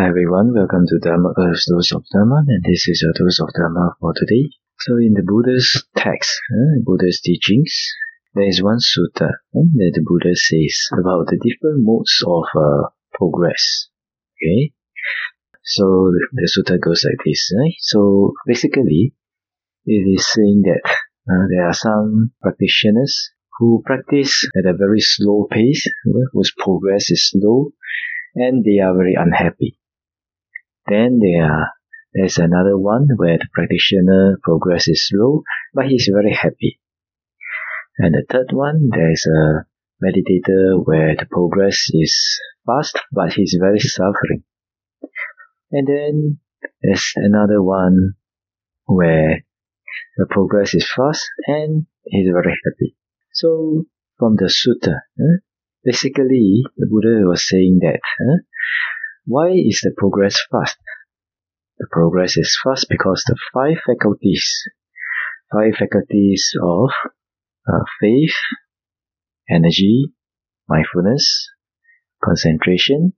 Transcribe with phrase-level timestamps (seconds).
[0.00, 3.52] Hi everyone, welcome to Dharma Earth's Dose of Dharma, and this is your dose of
[3.52, 4.48] Dharma for today.
[4.78, 7.68] So in the Buddha's text, uh, Buddha's teachings,
[8.32, 12.88] there is one sutta uh, that the Buddha says about the different modes of uh,
[13.12, 13.90] progress.
[14.40, 14.72] Okay,
[15.62, 17.52] so the, the sutta goes like this.
[17.60, 17.76] Right?
[17.80, 19.12] So basically,
[19.84, 20.80] it is saying that
[21.28, 25.86] uh, there are some practitioners who practice at a very slow pace,
[26.32, 27.72] whose progress is slow,
[28.34, 29.76] and they are very unhappy.
[30.86, 31.72] Then there
[32.12, 35.44] there's another one where the practitioner progress is slow,
[35.74, 36.80] but he's very happy.
[37.98, 39.66] And the third one, there's a
[40.02, 44.42] meditator where the progress is fast, but he's very suffering.
[45.70, 46.38] And then
[46.82, 48.14] there's another one
[48.86, 49.44] where
[50.16, 52.96] the progress is fast and he's very happy.
[53.32, 53.84] So
[54.18, 55.38] from the sutta, eh,
[55.84, 58.38] basically the Buddha was saying that eh,
[59.30, 60.76] why is the progress fast?
[61.78, 64.44] The progress is fast because the five faculties,
[65.52, 66.90] five faculties of
[67.70, 68.34] uh, faith,
[69.48, 70.12] energy,
[70.68, 71.48] mindfulness,
[72.24, 73.12] concentration,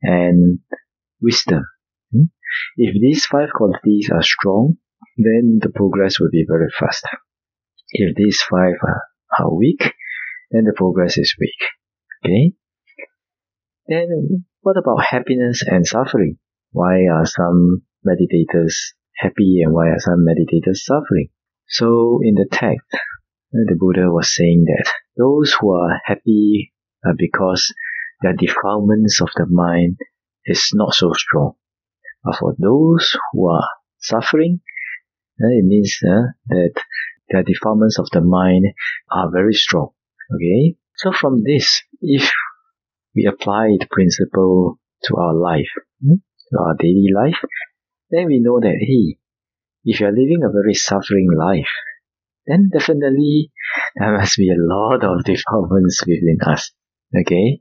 [0.00, 0.60] and
[1.20, 1.64] wisdom.
[2.12, 2.30] Hmm?
[2.76, 4.76] If these five qualities are strong,
[5.16, 7.04] then the progress will be very fast.
[7.90, 9.02] If these five are,
[9.40, 9.92] are weak,
[10.52, 11.60] then the progress is weak.
[12.24, 12.52] Okay?
[13.88, 16.38] Then what about happiness and suffering?
[16.70, 18.74] Why are some meditators
[19.16, 21.28] happy and why are some meditators suffering?
[21.68, 22.86] So in the text,
[23.52, 26.72] the Buddha was saying that those who are happy
[27.04, 27.74] are because
[28.22, 29.98] their defilements of the mind
[30.46, 31.54] is not so strong.
[32.24, 34.60] But for those who are suffering,
[35.38, 36.74] it means uh, that
[37.30, 38.66] their defilements of the mind
[39.10, 39.90] are very strong.
[40.34, 40.76] Okay?
[40.96, 42.30] So from this, if
[43.14, 45.70] we apply the principle to our life,
[46.02, 47.40] hmm, to our daily life,
[48.10, 49.18] then we know that, hey,
[49.84, 51.72] if you're living a very suffering life,
[52.46, 53.50] then definitely
[53.96, 56.72] there must be a lot of defilements within us.
[57.18, 57.60] Okay?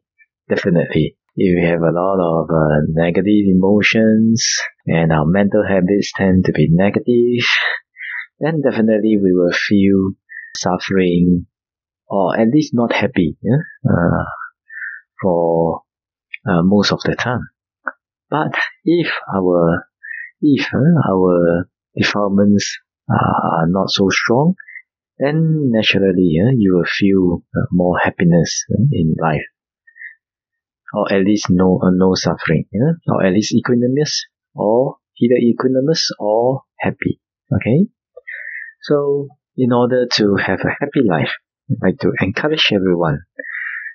[0.50, 1.18] Definitely.
[1.36, 4.46] If we have a lot of uh, negative emotions
[4.86, 7.46] and our mental habits tend to be negative,
[8.40, 10.12] then definitely we will feel
[10.58, 11.46] suffering
[12.08, 13.38] or at least not happy.
[13.42, 13.64] Yeah?
[13.90, 14.26] Uh,
[15.22, 15.82] for
[16.48, 17.50] uh, most of the time.
[18.30, 18.54] But
[18.86, 19.88] if our
[20.42, 21.66] if uh, our
[21.96, 24.56] defilements are not so strong,
[25.20, 29.46] then naturally uh, you will feel uh, more happiness in life,
[30.94, 32.66] or at least no uh, no suffering,
[33.08, 34.22] or at least equanimous,
[34.56, 37.20] or either equanimous or happy.
[37.54, 37.88] Okay,
[38.82, 39.28] so
[39.58, 41.34] in order to have a happy life,
[41.70, 43.20] I'd like to encourage everyone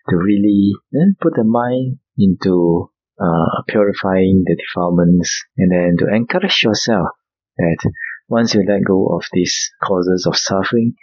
[0.09, 2.91] to really eh, put the mind into
[3.21, 7.09] uh, purifying the defilements and then to encourage yourself
[7.57, 7.93] that
[8.29, 10.95] once you let go of these causes of suffering,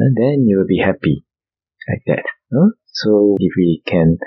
[0.00, 1.24] eh, then you will be happy
[1.88, 2.24] like that.
[2.52, 2.70] Huh?
[2.86, 4.18] So if we can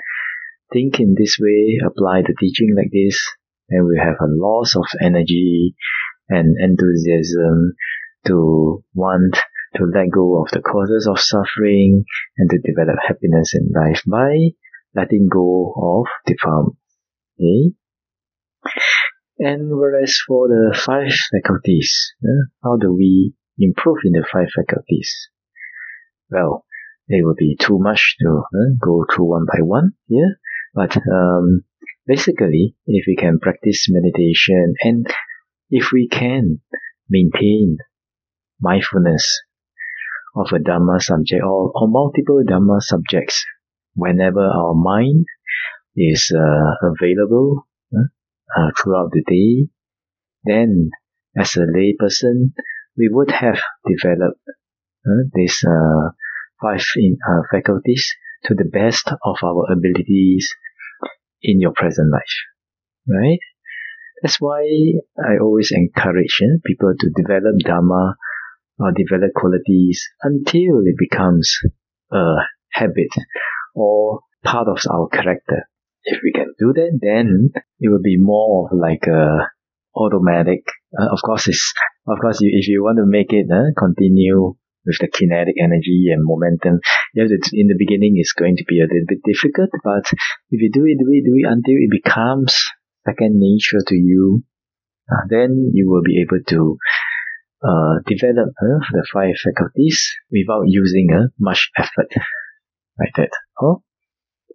[0.72, 3.20] think in this way, apply the teaching like this,
[3.68, 5.74] then we have a loss of energy
[6.28, 7.74] and enthusiasm
[8.26, 9.38] to want
[9.76, 12.04] to let go of the causes of suffering
[12.36, 14.54] and to develop happiness in life by
[14.94, 16.76] letting go of the farm.
[17.38, 17.74] Okay?
[19.38, 25.28] And whereas for the five faculties, uh, how do we improve in the five faculties?
[26.30, 26.64] Well,
[27.06, 30.38] it would be too much to uh, go through one by one here,
[30.74, 31.62] but um,
[32.06, 35.06] basically, if we can practice meditation and
[35.70, 36.60] if we can
[37.08, 37.78] maintain
[38.60, 39.40] mindfulness
[40.38, 43.44] of a Dharma subject or, or multiple Dharma subjects
[43.94, 45.26] whenever our mind
[45.96, 49.68] is uh, available uh, throughout the day,
[50.44, 50.90] then
[51.36, 52.52] as a layperson,
[52.96, 54.40] we would have developed
[55.34, 56.10] these uh,
[56.60, 58.06] five in, uh, faculties
[58.44, 60.48] to the best of our abilities
[61.42, 62.36] in your present life.
[63.08, 63.38] Right?
[64.22, 64.62] That's why
[65.18, 68.14] I always encourage people to develop Dhamma
[68.78, 71.58] or develop qualities until it becomes
[72.12, 72.36] a
[72.72, 73.10] habit
[73.74, 75.68] or part of our character.
[76.04, 79.50] If we can do that, then it will be more of like a
[79.94, 80.64] automatic.
[80.98, 81.74] Uh, of course, it's
[82.06, 84.54] of course you, if you want to make it uh, continue
[84.86, 86.80] with the kinetic energy and momentum,
[87.16, 89.70] have to, in the beginning it's going to be a little bit difficult.
[89.84, 90.06] But
[90.50, 92.56] if you do it, do it, do it until it becomes
[93.04, 94.44] second nature to you,
[95.10, 96.78] uh, then you will be able to
[97.62, 102.12] uh, develop uh, the five faculties without using uh, much effort.
[102.98, 103.30] Like that.
[103.60, 103.82] Oh,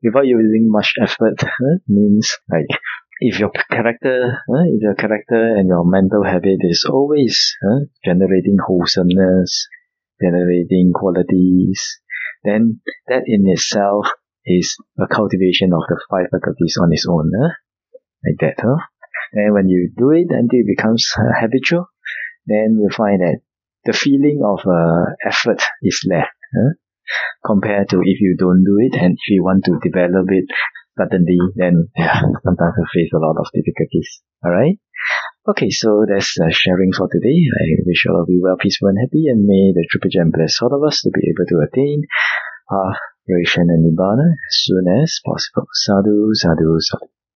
[0.04, 2.68] without using much effort uh, means like
[3.20, 8.58] if your character, uh, if your character and your mental habit is always uh, generating
[8.60, 9.68] wholesomeness,
[10.22, 12.00] generating qualities,
[12.44, 14.08] then that in itself
[14.46, 17.50] is a cultivation of the five faculties on its own, uh,
[18.26, 18.56] like that.
[18.60, 18.84] Huh?
[19.34, 21.88] And when you do it until it becomes uh, habitual,
[22.46, 23.42] then you find that
[23.86, 26.74] the feeling of uh, effort is left huh?
[27.46, 30.46] compared to if you don't do it and if you want to develop it
[30.98, 34.22] suddenly, then yeah, sometimes you face a lot of difficulties.
[34.46, 34.78] All right.
[35.50, 37.36] Okay, so that's uh, sharing for today.
[37.36, 40.62] I wish all of you well, peaceful, and happy, and may the Triple Gem bless
[40.62, 42.04] all of us to be able to attain
[42.72, 42.98] our uh,
[43.28, 45.68] and Nibbana as soon as possible.
[45.74, 47.08] Sadhu, sadhu, sadhu.